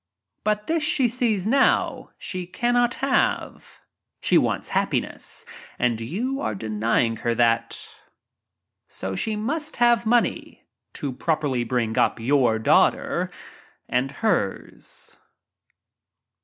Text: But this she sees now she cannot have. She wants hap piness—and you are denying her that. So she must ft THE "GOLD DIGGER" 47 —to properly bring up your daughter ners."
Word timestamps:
But 0.43 0.65
this 0.65 0.81
she 0.81 1.07
sees 1.07 1.45
now 1.45 2.09
she 2.17 2.47
cannot 2.47 2.95
have. 2.95 3.81
She 4.19 4.35
wants 4.35 4.69
hap 4.69 4.89
piness—and 4.89 6.01
you 6.01 6.41
are 6.41 6.55
denying 6.55 7.17
her 7.17 7.35
that. 7.35 7.87
So 8.87 9.15
she 9.15 9.35
must 9.35 9.75
ft 9.75 9.77
THE 9.77 9.85
"GOLD 9.85 9.93
DIGGER" 9.93 10.31
47 10.31 10.59
—to 10.93 11.13
properly 11.13 11.63
bring 11.63 11.97
up 11.99 12.19
your 12.19 12.57
daughter 12.57 13.29
ners." 13.91 15.17